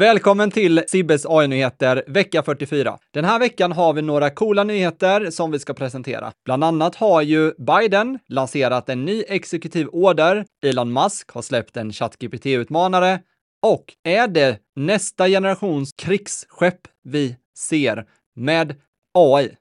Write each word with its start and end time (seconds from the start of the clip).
Välkommen 0.00 0.50
till 0.50 0.82
Sibbes 0.86 1.26
AI-nyheter 1.26 2.04
vecka 2.06 2.42
44. 2.42 2.98
Den 3.10 3.24
här 3.24 3.38
veckan 3.38 3.72
har 3.72 3.92
vi 3.92 4.02
några 4.02 4.30
coola 4.30 4.64
nyheter 4.64 5.30
som 5.30 5.50
vi 5.50 5.58
ska 5.58 5.74
presentera. 5.74 6.32
Bland 6.44 6.64
annat 6.64 6.94
har 6.94 7.22
ju 7.22 7.52
Biden 7.58 8.18
lanserat 8.28 8.88
en 8.88 9.04
ny 9.04 9.24
exekutiv 9.28 9.88
order, 9.92 10.44
Elon 10.66 10.92
Musk 10.92 11.30
har 11.30 11.42
släppt 11.42 11.76
en 11.76 11.92
ChatGPT-utmanare 11.92 13.20
och 13.62 13.84
är 14.04 14.28
det 14.28 14.58
nästa 14.74 15.28
generations 15.28 15.92
krigsskepp 15.92 16.80
vi 17.04 17.36
ser 17.58 18.04
med 18.34 18.74
AI? 19.14 19.56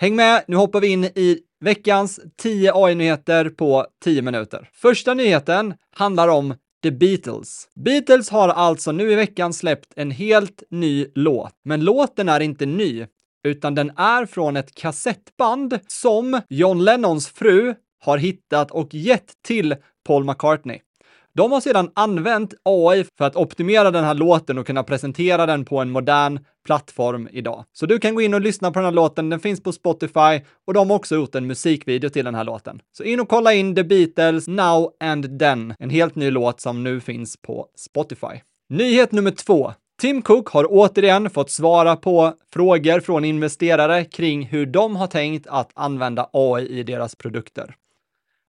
Häng 0.00 0.16
med, 0.16 0.44
nu 0.46 0.56
hoppar 0.56 0.80
vi 0.80 0.88
in 0.88 1.04
i 1.04 1.38
veckans 1.60 2.20
10 2.36 2.72
AI-nyheter 2.74 3.50
på 3.50 3.86
10 4.04 4.22
minuter. 4.22 4.70
Första 4.72 5.14
nyheten 5.14 5.74
handlar 5.94 6.28
om 6.28 6.54
The 6.82 6.90
Beatles. 6.90 7.68
Beatles 7.74 8.30
har 8.30 8.48
alltså 8.48 8.92
nu 8.92 9.12
i 9.12 9.14
veckan 9.14 9.52
släppt 9.52 9.92
en 9.96 10.10
helt 10.10 10.62
ny 10.70 11.06
låt, 11.14 11.52
men 11.64 11.84
låten 11.84 12.28
är 12.28 12.40
inte 12.40 12.66
ny, 12.66 13.06
utan 13.44 13.74
den 13.74 13.90
är 13.96 14.26
från 14.26 14.56
ett 14.56 14.74
kassettband 14.74 15.78
som 15.86 16.40
John 16.48 16.84
Lennons 16.84 17.28
fru 17.28 17.74
har 18.00 18.18
hittat 18.18 18.70
och 18.70 18.94
gett 18.94 19.32
till 19.46 19.76
Paul 20.06 20.24
McCartney. 20.24 20.80
De 21.38 21.52
har 21.52 21.60
sedan 21.60 21.90
använt 21.94 22.54
AI 22.62 23.04
för 23.18 23.24
att 23.24 23.36
optimera 23.36 23.90
den 23.90 24.04
här 24.04 24.14
låten 24.14 24.58
och 24.58 24.66
kunna 24.66 24.82
presentera 24.82 25.46
den 25.46 25.64
på 25.64 25.78
en 25.78 25.90
modern 25.90 26.38
plattform 26.66 27.28
idag. 27.32 27.64
Så 27.72 27.86
du 27.86 27.98
kan 27.98 28.14
gå 28.14 28.20
in 28.20 28.34
och 28.34 28.40
lyssna 28.40 28.70
på 28.70 28.78
den 28.78 28.84
här 28.84 28.92
låten, 28.92 29.30
den 29.30 29.40
finns 29.40 29.62
på 29.62 29.72
Spotify 29.72 30.40
och 30.66 30.74
de 30.74 30.90
har 30.90 30.96
också 30.96 31.14
gjort 31.14 31.34
en 31.34 31.46
musikvideo 31.46 32.10
till 32.10 32.24
den 32.24 32.34
här 32.34 32.44
låten. 32.44 32.80
Så 32.96 33.04
in 33.04 33.20
och 33.20 33.28
kolla 33.28 33.54
in 33.54 33.74
The 33.74 33.84
Beatles 33.84 34.48
Now 34.48 34.92
and 35.00 35.38
Then, 35.38 35.74
en 35.78 35.90
helt 35.90 36.14
ny 36.14 36.30
låt 36.30 36.60
som 36.60 36.84
nu 36.84 37.00
finns 37.00 37.36
på 37.36 37.66
Spotify. 37.76 38.40
Nyhet 38.68 39.12
nummer 39.12 39.30
två. 39.30 39.72
Tim 40.00 40.22
Cook 40.22 40.48
har 40.48 40.66
återigen 40.70 41.30
fått 41.30 41.50
svara 41.50 41.96
på 41.96 42.34
frågor 42.52 43.00
från 43.00 43.24
investerare 43.24 44.04
kring 44.04 44.46
hur 44.46 44.66
de 44.66 44.96
har 44.96 45.06
tänkt 45.06 45.46
att 45.46 45.70
använda 45.74 46.30
AI 46.32 46.68
i 46.68 46.82
deras 46.82 47.14
produkter. 47.14 47.74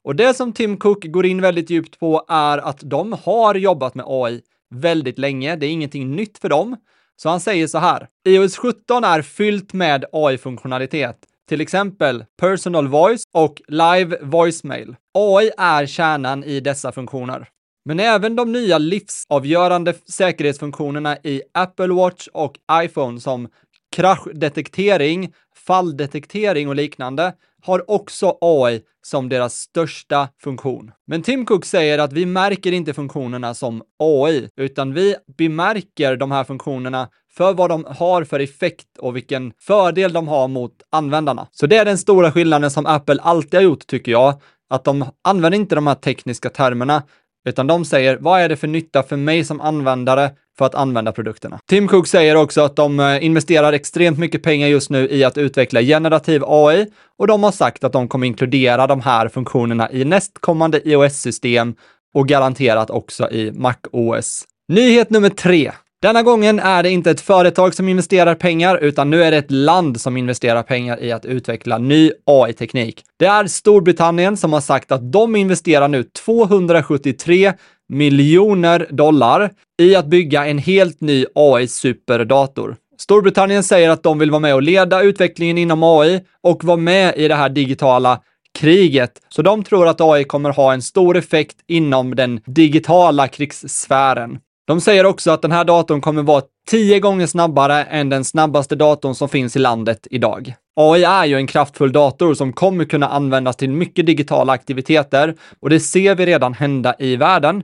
Och 0.03 0.15
det 0.15 0.33
som 0.33 0.53
Tim 0.53 0.77
Cook 0.77 1.05
går 1.05 1.25
in 1.25 1.41
väldigt 1.41 1.69
djupt 1.69 1.99
på 1.99 2.25
är 2.27 2.57
att 2.57 2.79
de 2.81 3.13
har 3.23 3.55
jobbat 3.55 3.95
med 3.95 4.05
AI 4.07 4.41
väldigt 4.75 5.19
länge. 5.19 5.55
Det 5.55 5.65
är 5.65 5.69
ingenting 5.69 6.15
nytt 6.15 6.37
för 6.37 6.49
dem. 6.49 6.77
Så 7.15 7.29
han 7.29 7.39
säger 7.39 7.67
så 7.67 7.77
här. 7.77 8.07
iOS 8.27 8.57
17 8.57 9.03
är 9.03 9.21
fyllt 9.21 9.73
med 9.73 10.05
AI-funktionalitet, 10.11 11.17
till 11.49 11.61
exempel 11.61 12.25
personal 12.41 12.87
voice 12.87 13.23
och 13.33 13.61
live 13.67 14.17
voicemail. 14.21 14.95
AI 15.13 15.51
är 15.57 15.85
kärnan 15.85 16.43
i 16.43 16.59
dessa 16.59 16.91
funktioner. 16.91 17.47
Men 17.85 17.99
även 17.99 18.35
de 18.35 18.51
nya 18.51 18.77
livsavgörande 18.77 19.93
säkerhetsfunktionerna 20.09 21.17
i 21.23 21.41
Apple 21.53 21.93
Watch 21.93 22.27
och 22.33 22.57
iPhone 22.83 23.19
som 23.19 23.47
kraschdetektering, 23.95 25.33
falldetektering 25.67 26.67
och 26.67 26.75
liknande 26.75 27.33
har 27.61 27.91
också 27.91 28.37
AI 28.41 28.81
som 29.01 29.29
deras 29.29 29.55
största 29.55 30.29
funktion. 30.43 30.91
Men 31.07 31.21
Tim 31.21 31.45
Cook 31.45 31.65
säger 31.65 31.99
att 31.99 32.13
vi 32.13 32.25
märker 32.25 32.71
inte 32.71 32.93
funktionerna 32.93 33.53
som 33.53 33.83
AI, 33.99 34.49
utan 34.57 34.93
vi 34.93 35.15
bemärker 35.37 36.15
de 36.15 36.31
här 36.31 36.43
funktionerna 36.43 37.09
för 37.31 37.53
vad 37.53 37.69
de 37.69 37.85
har 37.89 38.23
för 38.23 38.39
effekt 38.39 38.97
och 38.99 39.15
vilken 39.15 39.53
fördel 39.59 40.13
de 40.13 40.27
har 40.27 40.47
mot 40.47 40.73
användarna. 40.89 41.47
Så 41.51 41.67
det 41.67 41.77
är 41.77 41.85
den 41.85 41.97
stora 41.97 42.31
skillnaden 42.31 42.71
som 42.71 42.85
Apple 42.85 43.21
alltid 43.21 43.53
har 43.53 43.61
gjort, 43.61 43.87
tycker 43.87 44.11
jag, 44.11 44.41
att 44.69 44.83
de 44.83 45.05
använder 45.23 45.59
inte 45.59 45.75
de 45.75 45.87
här 45.87 45.95
tekniska 45.95 46.49
termerna, 46.49 47.03
utan 47.49 47.67
de 47.67 47.85
säger 47.85 48.17
vad 48.21 48.41
är 48.41 48.49
det 48.49 48.55
för 48.55 48.67
nytta 48.67 49.03
för 49.03 49.17
mig 49.17 49.43
som 49.43 49.61
användare 49.61 50.31
för 50.57 50.65
att 50.65 50.75
använda 50.75 51.11
produkterna. 51.11 51.59
Tim 51.69 51.87
Cook 51.87 52.07
säger 52.07 52.35
också 52.35 52.61
att 52.61 52.75
de 52.75 52.99
eh, 52.99 53.25
investerar 53.25 53.73
extremt 53.73 54.19
mycket 54.19 54.43
pengar 54.43 54.67
just 54.67 54.89
nu 54.89 55.09
i 55.09 55.23
att 55.23 55.37
utveckla 55.37 55.81
generativ 55.81 56.43
AI 56.45 56.87
och 57.17 57.27
de 57.27 57.43
har 57.43 57.51
sagt 57.51 57.83
att 57.83 57.93
de 57.93 58.07
kommer 58.07 58.27
inkludera 58.27 58.87
de 58.87 59.01
här 59.01 59.27
funktionerna 59.27 59.91
i 59.91 60.05
nästkommande 60.05 60.89
iOS-system 60.89 61.75
och 62.13 62.27
garanterat 62.27 62.89
också 62.89 63.29
i 63.31 63.51
MacOS. 63.51 64.45
Nyhet 64.67 65.09
nummer 65.09 65.29
tre. 65.29 65.71
Denna 66.01 66.23
gången 66.23 66.59
är 66.59 66.83
det 66.83 66.89
inte 66.89 67.11
ett 67.11 67.21
företag 67.21 67.75
som 67.75 67.89
investerar 67.89 68.35
pengar, 68.35 68.77
utan 68.77 69.09
nu 69.09 69.23
är 69.23 69.31
det 69.31 69.37
ett 69.37 69.51
land 69.51 70.01
som 70.01 70.17
investerar 70.17 70.63
pengar 70.63 71.03
i 71.03 71.11
att 71.11 71.25
utveckla 71.25 71.77
ny 71.77 72.11
AI-teknik. 72.25 73.03
Det 73.17 73.25
är 73.25 73.47
Storbritannien 73.47 74.37
som 74.37 74.53
har 74.53 74.61
sagt 74.61 74.91
att 74.91 75.11
de 75.11 75.35
investerar 75.35 75.87
nu 75.87 76.03
273 76.03 77.53
miljoner 77.89 78.87
dollar 78.89 79.51
i 79.81 79.95
att 79.95 80.05
bygga 80.05 80.45
en 80.45 80.57
helt 80.57 81.01
ny 81.01 81.25
AI-superdator. 81.35 82.75
Storbritannien 82.97 83.63
säger 83.63 83.89
att 83.89 84.03
de 84.03 84.19
vill 84.19 84.31
vara 84.31 84.39
med 84.39 84.55
och 84.55 84.63
leda 84.63 85.01
utvecklingen 85.01 85.57
inom 85.57 85.83
AI 85.83 86.21
och 86.43 86.63
vara 86.63 86.77
med 86.77 87.17
i 87.17 87.27
det 87.27 87.35
här 87.35 87.49
digitala 87.49 88.21
kriget. 88.59 89.11
Så 89.29 89.41
de 89.41 89.63
tror 89.63 89.87
att 89.87 90.01
AI 90.01 90.23
kommer 90.23 90.49
ha 90.49 90.73
en 90.73 90.81
stor 90.81 91.17
effekt 91.17 91.55
inom 91.67 92.15
den 92.15 92.41
digitala 92.45 93.27
krigssfären. 93.27 94.39
De 94.69 94.81
säger 94.81 95.05
också 95.05 95.31
att 95.31 95.41
den 95.41 95.51
här 95.51 95.63
datorn 95.63 96.01
kommer 96.01 96.23
vara 96.23 96.43
tio 96.67 96.99
gånger 96.99 97.27
snabbare 97.27 97.83
än 97.83 98.09
den 98.09 98.25
snabbaste 98.25 98.75
datorn 98.75 99.15
som 99.15 99.29
finns 99.29 99.55
i 99.55 99.59
landet 99.59 100.07
idag. 100.11 100.53
AI 100.75 101.03
är 101.03 101.25
ju 101.25 101.35
en 101.35 101.47
kraftfull 101.47 101.91
dator 101.91 102.33
som 102.33 102.53
kommer 102.53 102.85
kunna 102.85 103.07
användas 103.07 103.55
till 103.55 103.69
mycket 103.69 104.05
digitala 104.05 104.53
aktiviteter 104.53 105.35
och 105.59 105.69
det 105.69 105.79
ser 105.79 106.15
vi 106.15 106.25
redan 106.25 106.53
hända 106.53 106.95
i 106.99 107.15
världen. 107.15 107.63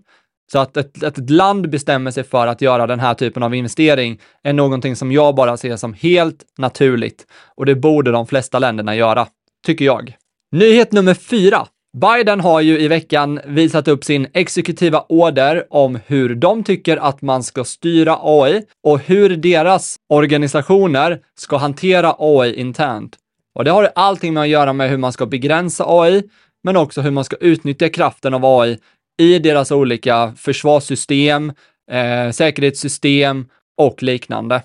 Så 0.52 0.60
att 0.60 0.78
ett, 0.78 1.04
ett, 1.04 1.30
land 1.30 1.70
bestämmer 1.70 2.12
sig 2.12 2.24
för 2.24 2.48
att 2.48 2.62
göra 2.62 2.88
den 2.88 3.00
här 3.00 3.14
typen 3.14 3.44
av 3.44 3.56
investering 3.56 4.20
är 4.44 4.54
någonting 4.54 4.96
som 4.96 5.12
jag 5.12 5.36
bara 5.36 5.58
ser 5.58 5.76
som 5.76 5.94
helt 5.94 6.44
naturligt 6.58 7.26
och 7.56 7.66
det 7.66 7.76
borde 7.76 8.12
de 8.12 8.28
flesta 8.28 8.60
länderna 8.60 8.96
göra, 8.96 9.28
tycker 9.66 9.86
jag. 9.86 10.16
Nyhet 10.52 10.92
nummer 10.92 11.14
fyra. 11.14 11.68
Biden 12.02 12.40
har 12.40 12.62
ju 12.62 12.80
i 12.80 12.88
veckan 12.88 13.40
visat 13.46 13.88
upp 13.88 14.04
sin 14.04 14.28
exekutiva 14.34 15.06
order 15.10 15.66
om 15.70 16.00
hur 16.06 16.36
de 16.36 16.64
tycker 16.64 16.98
att 16.98 17.22
man 17.22 17.44
ska 17.44 17.64
styra 17.64 18.18
AI 18.22 18.62
och 18.84 19.00
hur 19.00 19.38
deras 19.38 19.96
organisationer 20.10 21.20
ska 21.40 21.58
hantera 21.58 22.16
AI 22.20 22.56
internt. 22.56 23.16
Och 23.56 23.64
det 23.64 23.72
har 23.72 23.92
allting 23.96 24.34
med 24.34 24.44
att 24.44 24.50
göra 24.50 24.74
med 24.74 24.90
hur 24.90 24.98
man 24.98 25.14
ska 25.14 25.26
begränsa 25.26 25.86
AI, 25.88 26.24
men 26.64 26.78
också 26.78 27.02
hur 27.02 27.12
man 27.12 27.24
ska 27.24 27.36
utnyttja 27.36 27.90
kraften 27.90 28.34
av 28.34 28.46
AI 28.46 28.78
i 29.20 29.40
deras 29.40 29.72
olika 29.72 30.34
försvarssystem, 30.38 31.54
eh, 31.92 32.32
säkerhetssystem 32.32 33.46
och 33.78 34.04
liknande. 34.04 34.62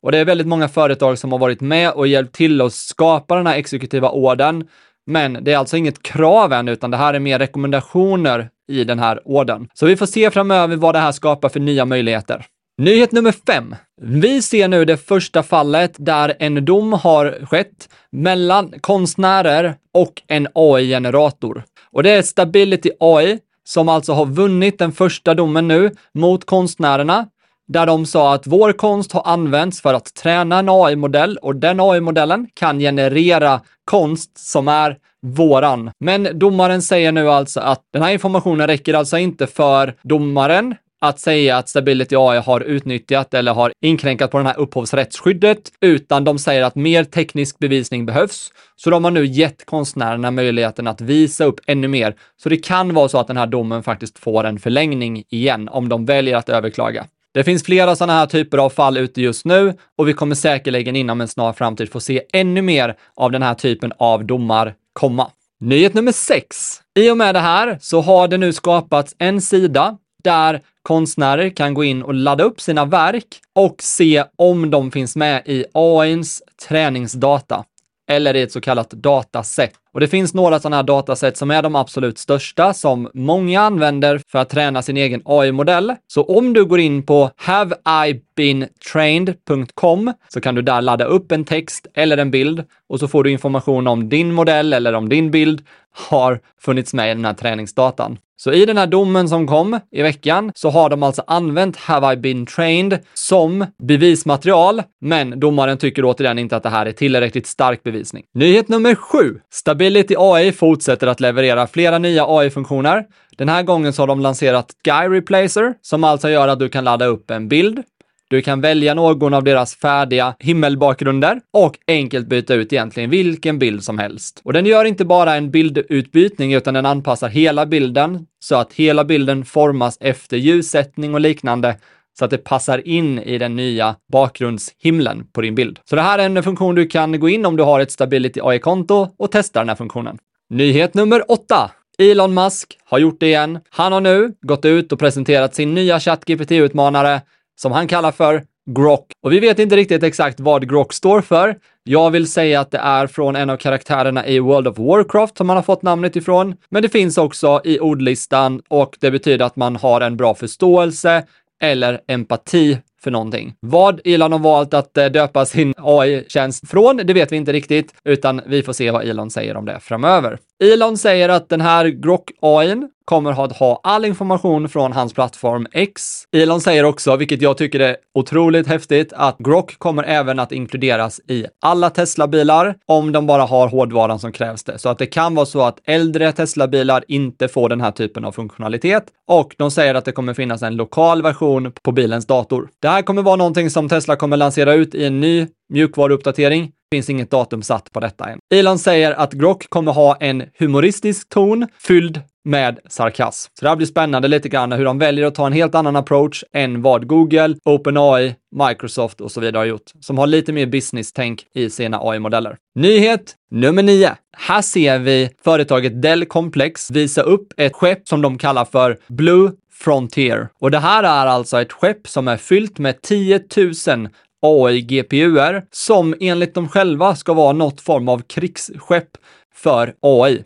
Och 0.00 0.12
det 0.12 0.18
är 0.18 0.24
väldigt 0.24 0.46
många 0.46 0.68
företag 0.68 1.18
som 1.18 1.32
har 1.32 1.38
varit 1.38 1.60
med 1.60 1.90
och 1.90 2.08
hjälpt 2.08 2.34
till 2.34 2.60
att 2.60 2.72
skapa 2.72 3.36
den 3.36 3.46
här 3.46 3.56
exekutiva 3.56 4.10
orden 4.10 4.68
men 5.08 5.44
det 5.44 5.52
är 5.52 5.56
alltså 5.56 5.76
inget 5.76 6.02
krav 6.02 6.52
än, 6.52 6.68
utan 6.68 6.90
det 6.90 6.96
här 6.96 7.14
är 7.14 7.18
mer 7.18 7.38
rekommendationer 7.38 8.48
i 8.68 8.84
den 8.84 8.98
här 8.98 9.20
orden. 9.24 9.68
Så 9.74 9.86
vi 9.86 9.96
får 9.96 10.06
se 10.06 10.30
framöver 10.30 10.76
vad 10.76 10.94
det 10.94 10.98
här 10.98 11.12
skapar 11.12 11.48
för 11.48 11.60
nya 11.60 11.84
möjligheter. 11.84 12.46
Nyhet 12.78 13.12
nummer 13.12 13.32
fem. 13.46 13.74
Vi 14.02 14.42
ser 14.42 14.68
nu 14.68 14.84
det 14.84 14.96
första 14.96 15.42
fallet 15.42 15.94
där 15.98 16.34
en 16.38 16.64
dom 16.64 16.92
har 16.92 17.46
skett 17.46 17.88
mellan 18.12 18.74
konstnärer 18.80 19.74
och 19.94 20.22
en 20.26 20.48
AI-generator. 20.54 21.62
Och 21.92 22.02
det 22.02 22.10
är 22.10 22.22
Stability 22.22 22.90
AI 23.00 23.38
som 23.64 23.88
alltså 23.88 24.12
har 24.12 24.26
vunnit 24.26 24.78
den 24.78 24.92
första 24.92 25.34
domen 25.34 25.68
nu 25.68 25.90
mot 26.14 26.44
konstnärerna 26.44 27.26
där 27.68 27.86
de 27.86 28.06
sa 28.06 28.34
att 28.34 28.46
vår 28.46 28.72
konst 28.72 29.12
har 29.12 29.22
använts 29.24 29.82
för 29.82 29.94
att 29.94 30.14
träna 30.14 30.58
en 30.58 30.68
AI-modell 30.68 31.36
och 31.36 31.56
den 31.56 31.80
AI-modellen 31.80 32.46
kan 32.54 32.78
generera 32.78 33.60
konst 33.84 34.38
som 34.38 34.68
är 34.68 34.96
våran. 35.22 35.90
Men 36.00 36.38
domaren 36.38 36.82
säger 36.82 37.12
nu 37.12 37.30
alltså 37.30 37.60
att 37.60 37.80
den 37.92 38.02
här 38.02 38.12
informationen 38.12 38.66
räcker 38.66 38.94
alltså 38.94 39.18
inte 39.18 39.46
för 39.46 39.94
domaren 40.02 40.74
att 41.00 41.20
säga 41.20 41.56
att 41.56 41.68
Stability 41.68 42.16
AI 42.18 42.38
har 42.38 42.60
utnyttjat 42.60 43.34
eller 43.34 43.54
har 43.54 43.72
inkränkat 43.82 44.30
på 44.30 44.38
det 44.38 44.44
här 44.44 44.58
upphovsrättsskyddet, 44.58 45.58
utan 45.80 46.24
de 46.24 46.38
säger 46.38 46.62
att 46.62 46.74
mer 46.74 47.04
teknisk 47.04 47.58
bevisning 47.58 48.06
behövs. 48.06 48.52
Så 48.76 48.90
de 48.90 49.04
har 49.04 49.10
nu 49.10 49.26
gett 49.26 49.66
konstnärerna 49.66 50.30
möjligheten 50.30 50.86
att 50.86 51.00
visa 51.00 51.44
upp 51.44 51.60
ännu 51.66 51.88
mer. 51.88 52.14
Så 52.42 52.48
det 52.48 52.56
kan 52.56 52.94
vara 52.94 53.08
så 53.08 53.18
att 53.18 53.26
den 53.26 53.36
här 53.36 53.46
domen 53.46 53.82
faktiskt 53.82 54.18
får 54.18 54.44
en 54.44 54.58
förlängning 54.58 55.24
igen 55.30 55.68
om 55.68 55.88
de 55.88 56.06
väljer 56.06 56.36
att 56.36 56.48
överklaga. 56.48 57.06
Det 57.38 57.44
finns 57.44 57.62
flera 57.62 57.96
sådana 57.96 58.12
här 58.12 58.26
typer 58.26 58.58
av 58.58 58.70
fall 58.70 58.96
ute 58.96 59.22
just 59.22 59.44
nu 59.44 59.74
och 59.98 60.08
vi 60.08 60.12
kommer 60.12 60.34
säkerligen 60.34 60.96
inom 60.96 61.20
en 61.20 61.28
snar 61.28 61.52
framtid 61.52 61.92
få 61.92 62.00
se 62.00 62.22
ännu 62.32 62.62
mer 62.62 62.96
av 63.16 63.30
den 63.30 63.42
här 63.42 63.54
typen 63.54 63.92
av 63.98 64.24
domar 64.24 64.74
komma. 64.92 65.30
Nyhet 65.60 65.94
nummer 65.94 66.12
6. 66.12 66.80
I 66.98 67.10
och 67.10 67.16
med 67.16 67.34
det 67.34 67.38
här 67.38 67.78
så 67.80 68.00
har 68.00 68.28
det 68.28 68.36
nu 68.36 68.52
skapats 68.52 69.14
en 69.18 69.40
sida 69.40 69.98
där 70.24 70.60
konstnärer 70.82 71.50
kan 71.50 71.74
gå 71.74 71.84
in 71.84 72.02
och 72.02 72.14
ladda 72.14 72.44
upp 72.44 72.60
sina 72.60 72.84
verk 72.84 73.40
och 73.54 73.76
se 73.82 74.24
om 74.36 74.70
de 74.70 74.90
finns 74.90 75.16
med 75.16 75.42
i 75.46 75.64
AIns 75.74 76.42
träningsdata 76.68 77.64
eller 78.08 78.36
i 78.36 78.42
ett 78.42 78.52
så 78.52 78.60
kallat 78.60 78.90
dataset. 78.90 79.72
Och 79.92 80.00
det 80.00 80.08
finns 80.08 80.34
några 80.34 80.60
sådana 80.60 80.76
här 80.76 80.82
dataset 80.82 81.36
som 81.36 81.50
är 81.50 81.62
de 81.62 81.76
absolut 81.76 82.18
största 82.18 82.74
som 82.74 83.10
många 83.14 83.60
använder 83.60 84.20
för 84.28 84.38
att 84.38 84.48
träna 84.48 84.82
sin 84.82 84.96
egen 84.96 85.22
AI-modell. 85.24 85.94
Så 86.06 86.22
om 86.22 86.52
du 86.52 86.64
går 86.64 86.80
in 86.80 87.02
på 87.02 87.30
haveibeentrained.com 87.36 90.12
så 90.28 90.40
kan 90.40 90.54
du 90.54 90.62
där 90.62 90.82
ladda 90.82 91.04
upp 91.04 91.32
en 91.32 91.44
text 91.44 91.86
eller 91.94 92.16
en 92.16 92.30
bild 92.30 92.64
och 92.88 93.00
så 93.00 93.08
får 93.08 93.24
du 93.24 93.30
information 93.30 93.86
om 93.86 94.08
din 94.08 94.32
modell 94.32 94.72
eller 94.72 94.92
om 94.92 95.08
din 95.08 95.30
bild 95.30 95.62
har 96.08 96.40
funnits 96.60 96.94
med 96.94 97.10
i 97.10 97.14
den 97.14 97.24
här 97.24 97.34
träningsdatan. 97.34 98.18
Så 98.40 98.52
i 98.52 98.66
den 98.66 98.78
här 98.78 98.86
domen 98.86 99.28
som 99.28 99.46
kom 99.46 99.80
i 99.92 100.02
veckan 100.02 100.52
så 100.54 100.70
har 100.70 100.90
de 100.90 101.02
alltså 101.02 101.22
använt 101.26 101.76
Have 101.76 102.12
I 102.12 102.16
been 102.16 102.46
trained 102.46 102.98
som 103.14 103.66
bevismaterial, 103.82 104.82
men 105.00 105.40
domaren 105.40 105.78
tycker 105.78 106.04
återigen 106.04 106.38
inte 106.38 106.56
att 106.56 106.62
det 106.62 106.68
här 106.68 106.86
är 106.86 106.92
tillräckligt 106.92 107.46
stark 107.46 107.82
bevisning. 107.82 108.24
Nyhet 108.34 108.68
nummer 108.68 108.94
sju. 108.94 109.40
Stability 109.52 110.14
AI 110.18 110.52
fortsätter 110.52 111.06
att 111.06 111.20
leverera 111.20 111.66
flera 111.66 111.98
nya 111.98 112.24
AI-funktioner. 112.28 113.04
Den 113.36 113.48
här 113.48 113.62
gången 113.62 113.92
så 113.92 114.02
har 114.02 114.06
de 114.06 114.20
lanserat 114.20 114.66
Guy 114.84 115.08
Replacer, 115.08 115.74
som 115.82 116.04
alltså 116.04 116.28
gör 116.30 116.48
att 116.48 116.58
du 116.58 116.68
kan 116.68 116.84
ladda 116.84 117.06
upp 117.06 117.30
en 117.30 117.48
bild, 117.48 117.82
du 118.30 118.42
kan 118.42 118.60
välja 118.60 118.94
någon 118.94 119.34
av 119.34 119.44
deras 119.44 119.74
färdiga 119.74 120.34
himmelbakgrunder 120.38 121.40
och 121.52 121.78
enkelt 121.86 122.26
byta 122.26 122.54
ut 122.54 122.72
egentligen 122.72 123.10
vilken 123.10 123.58
bild 123.58 123.84
som 123.84 123.98
helst. 123.98 124.40
Och 124.44 124.52
den 124.52 124.66
gör 124.66 124.84
inte 124.84 125.04
bara 125.04 125.34
en 125.34 125.50
bildutbytning 125.50 126.54
utan 126.54 126.74
den 126.74 126.86
anpassar 126.86 127.28
hela 127.28 127.66
bilden 127.66 128.26
så 128.40 128.56
att 128.56 128.72
hela 128.72 129.04
bilden 129.04 129.44
formas 129.44 129.98
efter 130.00 130.36
ljussättning 130.36 131.14
och 131.14 131.20
liknande 131.20 131.76
så 132.18 132.24
att 132.24 132.30
det 132.30 132.38
passar 132.38 132.88
in 132.88 133.18
i 133.18 133.38
den 133.38 133.56
nya 133.56 133.96
bakgrundshimlen 134.12 135.24
på 135.32 135.40
din 135.40 135.54
bild. 135.54 135.78
Så 135.84 135.96
det 135.96 136.02
här 136.02 136.18
är 136.18 136.24
en 136.24 136.42
funktion 136.42 136.74
du 136.74 136.86
kan 136.86 137.20
gå 137.20 137.28
in 137.28 137.46
om 137.46 137.56
du 137.56 137.62
har 137.62 137.80
ett 137.80 137.92
Stability 137.92 138.40
AI-konto 138.42 139.08
och 139.18 139.30
testa 139.30 139.58
den 139.58 139.68
här 139.68 139.76
funktionen. 139.76 140.18
Nyhet 140.50 140.94
nummer 140.94 141.30
8. 141.30 141.70
Elon 141.98 142.34
Musk 142.34 142.78
har 142.84 142.98
gjort 142.98 143.20
det 143.20 143.26
igen. 143.26 143.58
Han 143.70 143.92
har 143.92 144.00
nu 144.00 144.32
gått 144.40 144.64
ut 144.64 144.92
och 144.92 144.98
presenterat 144.98 145.54
sin 145.54 145.74
nya 145.74 145.98
ChatGPT-utmanare 145.98 147.20
som 147.60 147.72
han 147.72 147.88
kallar 147.88 148.12
för 148.12 148.42
Grok. 148.70 149.12
Och 149.22 149.32
vi 149.32 149.40
vet 149.40 149.58
inte 149.58 149.76
riktigt 149.76 150.02
exakt 150.02 150.40
vad 150.40 150.68
Grok 150.68 150.92
står 150.92 151.20
för. 151.20 151.56
Jag 151.84 152.10
vill 152.10 152.30
säga 152.30 152.60
att 152.60 152.70
det 152.70 152.78
är 152.78 153.06
från 153.06 153.36
en 153.36 153.50
av 153.50 153.56
karaktärerna 153.56 154.26
i 154.26 154.38
World 154.38 154.68
of 154.68 154.78
Warcraft 154.78 155.36
som 155.36 155.46
man 155.46 155.56
har 155.56 155.62
fått 155.62 155.82
namnet 155.82 156.16
ifrån. 156.16 156.56
Men 156.68 156.82
det 156.82 156.88
finns 156.88 157.18
också 157.18 157.60
i 157.64 157.80
ordlistan 157.80 158.62
och 158.68 158.96
det 159.00 159.10
betyder 159.10 159.44
att 159.44 159.56
man 159.56 159.76
har 159.76 160.00
en 160.00 160.16
bra 160.16 160.34
förståelse 160.34 161.26
eller 161.60 162.00
empati 162.06 162.78
för 163.04 163.10
någonting. 163.10 163.54
Vad 163.60 164.00
Elon 164.04 164.32
har 164.32 164.38
valt 164.38 164.74
att 164.74 164.96
eh, 164.96 165.06
döpa 165.06 165.46
sin 165.46 165.74
AI-tjänst 165.78 166.68
från, 166.68 166.96
det 166.96 167.12
vet 167.12 167.32
vi 167.32 167.36
inte 167.36 167.52
riktigt, 167.52 167.94
utan 168.04 168.40
vi 168.46 168.62
får 168.62 168.72
se 168.72 168.90
vad 168.90 169.04
Elon 169.04 169.30
säger 169.30 169.56
om 169.56 169.64
det 169.64 169.80
framöver. 169.80 170.38
Elon 170.64 170.98
säger 170.98 171.28
att 171.28 171.48
den 171.48 171.60
här 171.60 171.86
Grok 171.86 172.30
AI 172.40 172.88
kommer 173.08 173.44
att 173.44 173.56
ha 173.56 173.80
all 173.82 174.04
information 174.04 174.68
från 174.68 174.92
hans 174.92 175.12
plattform 175.12 175.66
X. 175.72 176.24
Elon 176.36 176.60
säger 176.60 176.84
också, 176.84 177.16
vilket 177.16 177.42
jag 177.42 177.56
tycker 177.56 177.80
är 177.80 177.96
otroligt 178.14 178.66
häftigt, 178.66 179.12
att 179.12 179.38
Grok 179.38 179.78
kommer 179.78 180.02
även 180.02 180.38
att 180.38 180.52
inkluderas 180.52 181.20
i 181.28 181.46
alla 181.60 181.90
Tesla-bilar 181.90 182.74
om 182.86 183.12
de 183.12 183.26
bara 183.26 183.42
har 183.42 183.68
hårdvaran 183.68 184.18
som 184.18 184.32
krävs 184.32 184.64
det. 184.64 184.78
Så 184.78 184.88
att 184.88 184.98
det 184.98 185.06
kan 185.06 185.34
vara 185.34 185.46
så 185.46 185.62
att 185.62 185.80
äldre 185.84 186.32
Tesla-bilar 186.32 187.04
inte 187.08 187.48
får 187.48 187.68
den 187.68 187.80
här 187.80 187.90
typen 187.90 188.24
av 188.24 188.32
funktionalitet 188.32 189.04
och 189.28 189.54
de 189.58 189.70
säger 189.70 189.94
att 189.94 190.04
det 190.04 190.12
kommer 190.12 190.34
finnas 190.34 190.62
en 190.62 190.76
lokal 190.76 191.22
version 191.22 191.72
på 191.82 191.92
bilens 191.92 192.26
dator. 192.26 192.68
Det 192.88 192.92
här 192.92 193.02
kommer 193.02 193.22
vara 193.22 193.36
någonting 193.36 193.70
som 193.70 193.88
Tesla 193.88 194.16
kommer 194.16 194.36
lansera 194.36 194.74
ut 194.74 194.94
i 194.94 195.04
en 195.04 195.20
ny 195.20 195.46
mjukvaruuppdatering 195.72 196.72
finns 196.92 197.10
inget 197.10 197.30
datum 197.30 197.62
satt 197.62 197.92
på 197.92 198.00
detta 198.00 198.24
än. 198.24 198.38
Elon 198.54 198.78
säger 198.78 199.12
att 199.12 199.32
Grok 199.32 199.70
kommer 199.70 199.92
ha 199.92 200.16
en 200.16 200.42
humoristisk 200.58 201.28
ton 201.28 201.66
fylld 201.78 202.20
med 202.44 202.78
sarkasm. 202.88 203.50
Så 203.58 203.64
det 203.64 203.68
här 203.68 203.76
blir 203.76 203.86
spännande 203.86 204.28
lite 204.28 204.48
grann 204.48 204.72
hur 204.72 204.84
de 204.84 204.98
väljer 204.98 205.26
att 205.26 205.34
ta 205.34 205.46
en 205.46 205.52
helt 205.52 205.74
annan 205.74 205.96
approach 205.96 206.44
än 206.52 206.82
vad 206.82 207.06
Google, 207.06 207.56
OpenAI, 207.64 208.34
Microsoft 208.68 209.20
och 209.20 209.30
så 209.32 209.40
vidare 209.40 209.60
har 209.60 209.64
gjort, 209.64 209.92
som 210.00 210.18
har 210.18 210.26
lite 210.26 210.52
mer 210.52 210.66
business-tänk 210.66 211.44
i 211.54 211.70
sina 211.70 212.00
AI-modeller. 212.00 212.56
Nyhet 212.74 213.34
nummer 213.50 213.82
9. 213.82 214.16
Här 214.40 214.62
ser 214.62 214.98
vi 214.98 215.30
företaget 215.44 216.02
Dell 216.02 216.24
Complex 216.24 216.90
visa 216.90 217.22
upp 217.22 217.52
ett 217.56 217.74
skepp 217.74 218.08
som 218.08 218.22
de 218.22 218.38
kallar 218.38 218.64
för 218.64 218.98
Blue 219.06 219.52
Frontier. 219.72 220.48
Och 220.60 220.70
det 220.70 220.78
här 220.78 221.02
är 221.02 221.26
alltså 221.26 221.60
ett 221.60 221.72
skepp 221.72 222.08
som 222.08 222.28
är 222.28 222.36
fyllt 222.36 222.78
med 222.78 223.02
10 223.02 223.40
000 223.56 224.08
AI-GPUer 224.42 225.62
som 225.70 226.14
enligt 226.20 226.54
dem 226.54 226.68
själva 226.68 227.16
ska 227.16 227.34
vara 227.34 227.52
något 227.52 227.80
form 227.80 228.08
av 228.08 228.22
krigsskepp 228.22 229.08
för 229.54 229.94
AI. 230.00 230.44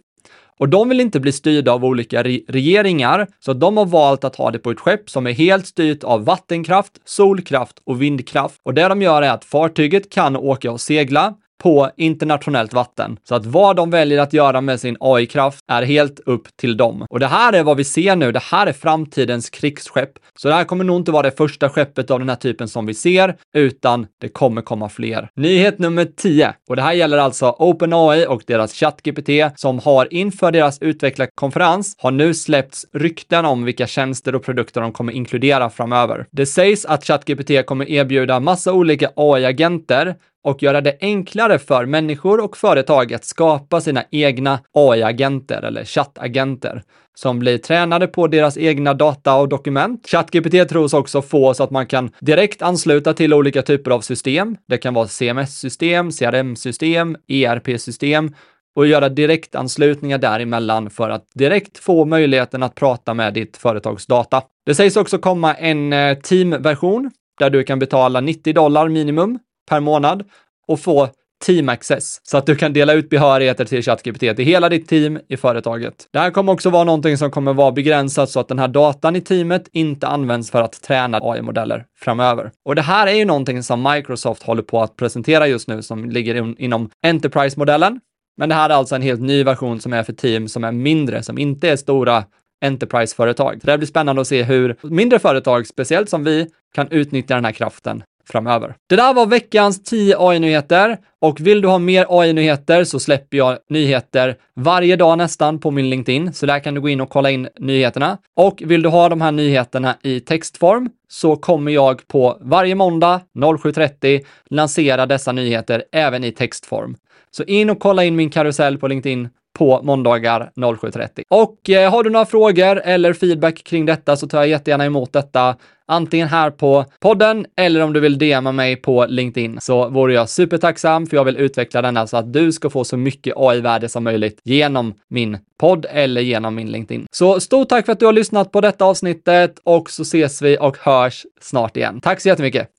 Och 0.58 0.68
de 0.68 0.88
vill 0.88 1.00
inte 1.00 1.20
bli 1.20 1.32
styrda 1.32 1.72
av 1.72 1.84
olika 1.84 2.22
re 2.22 2.40
regeringar, 2.48 3.26
så 3.40 3.52
de 3.52 3.76
har 3.76 3.86
valt 3.86 4.24
att 4.24 4.36
ha 4.36 4.50
det 4.50 4.58
på 4.58 4.70
ett 4.70 4.80
skepp 4.80 5.10
som 5.10 5.26
är 5.26 5.32
helt 5.32 5.66
styrt 5.66 6.04
av 6.04 6.24
vattenkraft, 6.24 6.92
solkraft 7.04 7.76
och 7.86 8.02
vindkraft. 8.02 8.60
Och 8.62 8.74
det 8.74 8.88
de 8.88 9.02
gör 9.02 9.22
är 9.22 9.30
att 9.30 9.44
fartyget 9.44 10.12
kan 10.12 10.36
åka 10.36 10.72
och 10.72 10.80
segla, 10.80 11.34
på 11.62 11.90
internationellt 11.96 12.72
vatten. 12.72 13.16
Så 13.28 13.34
att 13.34 13.46
vad 13.46 13.76
de 13.76 13.90
väljer 13.90 14.20
att 14.20 14.32
göra 14.32 14.60
med 14.60 14.80
sin 14.80 14.96
AI-kraft 15.00 15.64
är 15.68 15.82
helt 15.82 16.20
upp 16.26 16.56
till 16.56 16.76
dem. 16.76 17.06
Och 17.10 17.20
det 17.20 17.26
här 17.26 17.52
är 17.52 17.62
vad 17.62 17.76
vi 17.76 17.84
ser 17.84 18.16
nu. 18.16 18.32
Det 18.32 18.42
här 18.42 18.66
är 18.66 18.72
framtidens 18.72 19.50
krigsskepp. 19.50 20.10
Så 20.38 20.48
det 20.48 20.54
här 20.54 20.64
kommer 20.64 20.84
nog 20.84 20.96
inte 20.96 21.12
vara 21.12 21.22
det 21.22 21.36
första 21.36 21.68
skeppet 21.68 22.10
av 22.10 22.18
den 22.18 22.28
här 22.28 22.36
typen 22.36 22.68
som 22.68 22.86
vi 22.86 22.94
ser, 22.94 23.36
utan 23.54 24.06
det 24.20 24.28
kommer 24.28 24.62
komma 24.62 24.88
fler. 24.88 25.28
Nyhet 25.36 25.78
nummer 25.78 26.04
10. 26.04 26.54
Och 26.68 26.76
det 26.76 26.82
här 26.82 26.92
gäller 26.92 27.18
alltså 27.18 27.56
OpenAI 27.58 28.26
och 28.26 28.42
deras 28.46 28.72
ChatGPT 28.72 29.30
som 29.56 29.78
har 29.78 30.14
inför 30.14 30.52
deras 30.52 30.78
utvecklarkonferens 30.80 31.94
har 31.98 32.10
nu 32.10 32.34
släppts 32.34 32.86
rykten 32.92 33.44
om 33.44 33.64
vilka 33.64 33.86
tjänster 33.86 34.34
och 34.34 34.44
produkter 34.44 34.80
de 34.80 34.92
kommer 34.92 35.12
inkludera 35.12 35.70
framöver. 35.70 36.26
Det 36.30 36.46
sägs 36.46 36.84
att 36.84 37.04
ChatGPT 37.04 37.66
kommer 37.66 37.90
erbjuda 37.90 38.40
massa 38.40 38.72
olika 38.72 39.10
AI-agenter 39.16 40.14
och 40.42 40.62
göra 40.62 40.80
det 40.80 40.96
enklare 41.00 41.58
för 41.58 41.86
människor 41.86 42.44
och 42.44 42.56
företag 42.56 43.14
att 43.14 43.24
skapa 43.24 43.80
sina 43.80 44.04
egna 44.10 44.58
AI-agenter 44.72 45.62
eller 45.62 45.84
chattagenter 45.84 46.82
som 47.14 47.38
blir 47.38 47.58
tränade 47.58 48.06
på 48.06 48.26
deras 48.26 48.58
egna 48.58 48.94
data 48.94 49.36
och 49.36 49.48
dokument. 49.48 50.08
ChatGPT 50.08 50.68
tros 50.68 50.94
också 50.94 51.22
få 51.22 51.54
så 51.54 51.62
att 51.62 51.70
man 51.70 51.86
kan 51.86 52.10
direkt 52.20 52.62
ansluta 52.62 53.14
till 53.14 53.34
olika 53.34 53.62
typer 53.62 53.90
av 53.90 54.00
system. 54.00 54.56
Det 54.68 54.78
kan 54.78 54.94
vara 54.94 55.08
CMS-system, 55.08 56.10
CRM-system, 56.10 57.16
ERP-system 57.28 58.34
och 58.74 58.86
göra 58.86 59.08
direktanslutningar 59.08 60.18
däremellan 60.18 60.90
för 60.90 61.10
att 61.10 61.24
direkt 61.34 61.78
få 61.78 62.04
möjligheten 62.04 62.62
att 62.62 62.74
prata 62.74 63.14
med 63.14 63.34
ditt 63.34 63.56
företags 63.56 64.06
data. 64.06 64.42
Det 64.66 64.74
sägs 64.74 64.96
också 64.96 65.18
komma 65.18 65.54
en 65.54 65.92
eh, 65.92 66.18
teamversion 66.18 67.10
där 67.38 67.50
du 67.50 67.64
kan 67.64 67.78
betala 67.78 68.20
90 68.20 68.54
dollar 68.54 68.88
minimum 68.88 69.38
per 69.70 69.81
månad 69.81 70.24
och 70.66 70.81
få 70.81 71.08
Team 71.42 71.69
Access 71.69 72.20
så 72.22 72.36
att 72.36 72.46
du 72.46 72.56
kan 72.56 72.72
dela 72.72 72.92
ut 72.92 73.10
behörigheter 73.10 73.64
till 73.64 73.82
ChatGPT 73.82 74.20
till 74.20 74.44
hela 74.44 74.69
ditt 74.69 74.88
team 74.88 75.19
i 75.28 75.36
företaget. 75.36 75.94
Det 76.12 76.19
här 76.19 76.31
kommer 76.31 76.52
också 76.52 76.70
vara 76.70 76.84
någonting 76.84 77.19
som 77.19 77.31
kommer 77.31 77.52
vara 77.52 77.72
begränsat 77.72 78.31
så 78.31 78.40
att 78.40 78.48
den 78.48 78.58
här 78.58 78.69
datan 78.69 79.16
i 79.16 79.20
teamet 79.20 79.69
inte 79.72 80.06
används 80.06 80.50
för 80.50 80.62
att 80.62 80.82
träna 80.82 81.19
AI-modeller 81.22 81.84
framöver. 81.98 82.50
Och 82.64 82.74
det 82.74 82.82
här 82.82 83.06
är 83.06 83.12
ju 83.12 83.24
någonting 83.24 83.62
som 83.62 83.82
Microsoft 83.82 84.42
håller 84.42 84.62
på 84.62 84.82
att 84.82 84.96
presentera 84.96 85.46
just 85.46 85.69
nu 85.69 85.82
som 85.82 86.10
ligger 86.10 86.34
in, 86.34 86.56
inom 86.58 86.90
Enterprise-modellen. 87.06 88.00
Men 88.36 88.48
det 88.48 88.54
här 88.54 88.70
är 88.70 88.74
alltså 88.74 88.94
en 88.94 89.02
helt 89.02 89.20
ny 89.20 89.44
version 89.44 89.81
som 89.81 89.92
är 89.92 90.02
för 90.02 90.12
team 90.12 90.48
som 90.48 90.64
är 90.64 90.72
mindre, 90.72 91.22
som 91.22 91.38
inte 91.38 91.69
är 91.69 91.76
stora 91.76 92.24
Enterprise-företag. 92.64 93.60
Det 93.62 93.78
blir 93.78 93.88
spännande 93.88 94.22
att 94.22 94.28
se 94.28 94.42
hur 94.42 94.76
mindre 94.82 95.19
företag, 95.19 95.66
speciellt 95.66 96.08
som 96.08 96.24
vi, 96.24 96.46
kan 96.74 96.88
utnyttja 96.90 97.34
den 97.34 97.44
här 97.44 97.52
kraften 97.52 98.02
framöver. 98.29 98.74
Det 98.88 98.96
där 98.96 99.14
var 99.14 99.26
veckans 99.26 99.82
10 99.82 100.17
AI-nyheter 100.19 100.98
och 101.20 101.41
vill 101.41 101.60
du 101.60 101.69
ha 101.69 101.79
mer 101.79 102.06
AI-nyheter 102.08 102.84
så 102.84 103.00
släpper 103.00 103.36
jag 103.36 103.58
nyheter 103.69 104.36
varje 104.55 104.96
dag 104.96 105.19
nästan 105.19 105.58
på 105.58 105.70
min 105.70 105.91
LinkedIn, 105.91 106.32
så 106.32 106.46
där 106.46 106.58
kan 106.58 106.74
du 106.74 106.81
gå 106.81 106.88
in 106.88 107.00
och 107.00 107.10
kolla 107.10 107.31
in 107.31 107.48
nyheterna. 107.58 108.19
Och 108.36 108.62
vill 108.67 108.82
du 108.82 108.88
ha 108.88 109.08
de 109.08 109.20
här 109.20 109.32
nyheterna 109.32 109.96
i 110.02 110.20
textform 110.20 110.91
så 111.08 111.36
kommer 111.36 111.72
jag 111.72 112.08
på 112.08 112.38
varje 112.41 112.74
måndag 112.74 113.20
07.30 113.34 114.20
lansera 114.50 115.06
dessa 115.06 115.32
nyheter 115.32 115.84
även 115.93 116.24
i 116.24 116.32
textform. 116.32 116.96
Så 117.31 117.44
in 117.44 117.70
och 117.70 117.81
kolla 117.81 118.05
in 118.05 118.17
min 118.17 118.31
karusell 118.31 118.79
på 118.79 118.88
LinkedIn 118.88 119.29
på 119.62 119.81
måndagar 119.82 120.50
07.30. 120.56 121.22
Och 121.28 121.70
eh, 121.70 121.90
har 121.90 122.02
du 122.02 122.10
några 122.10 122.26
frågor 122.26 122.81
eller 122.84 123.12
feedback 123.12 123.64
kring 123.64 123.86
detta 123.86 124.16
så 124.16 124.28
tar 124.28 124.38
jag 124.38 124.48
jättegärna 124.48 124.84
emot 124.84 125.12
detta 125.12 125.56
antingen 125.86 126.28
här 126.28 126.50
på 126.50 126.84
podden 127.00 127.46
eller 127.56 127.81
om 127.81 127.92
du 127.92 128.00
vill 128.00 128.19
DMa 128.19 128.52
mig 128.52 128.76
på 128.76 129.06
LinkedIn 129.06 129.58
så 129.60 129.88
vore 129.88 130.14
jag 130.14 130.28
supertacksam 130.28 131.06
för 131.06 131.16
jag 131.16 131.24
vill 131.24 131.36
utveckla 131.36 131.82
denna 131.82 132.06
så 132.06 132.16
att 132.16 132.32
du 132.32 132.52
ska 132.52 132.70
få 132.70 132.84
så 132.84 132.96
mycket 132.96 133.34
AI-värde 133.36 133.88
som 133.88 134.04
möjligt 134.04 134.40
genom 134.44 134.94
min 135.08 135.38
podd 135.58 135.86
eller 135.90 136.20
genom 136.20 136.54
min 136.54 136.70
LinkedIn. 136.72 137.06
Så 137.10 137.40
stort 137.40 137.69
tack 137.69 137.86
för 137.86 137.92
att 137.92 138.00
du 138.00 138.06
har 138.06 138.12
lyssnat 138.12 138.52
på 138.52 138.60
detta 138.60 138.84
avsnittet 138.84 139.58
och 139.64 139.90
så 139.90 140.02
ses 140.02 140.42
vi 140.42 140.58
och 140.60 140.76
hörs 140.78 141.26
snart 141.40 141.76
igen. 141.76 142.00
Tack 142.00 142.20
så 142.20 142.28
jättemycket! 142.28 142.69